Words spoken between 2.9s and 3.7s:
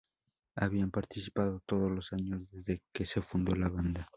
que se fundó la